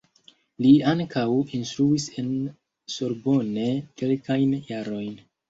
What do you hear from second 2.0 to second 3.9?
en Sorbonne